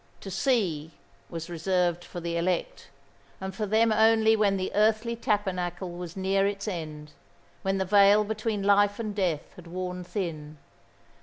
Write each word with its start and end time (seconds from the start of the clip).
To 0.21 0.31
see 0.31 0.93
was 1.29 1.47
reserved 1.47 2.03
for 2.03 2.19
the 2.19 2.35
elect; 2.35 2.87
and 3.39 3.53
for 3.53 3.67
them 3.67 3.91
only 3.91 4.35
when 4.35 4.57
the 4.57 4.71
earthly 4.73 5.15
tabernacle 5.15 5.91
was 5.91 6.17
near 6.17 6.47
its 6.47 6.67
end, 6.67 7.11
when 7.61 7.77
the 7.77 7.85
veil 7.85 8.23
between 8.23 8.63
life 8.63 8.97
and 8.99 9.13
death 9.13 9.53
had 9.57 9.67
worn 9.67 10.03
thin. 10.03 10.57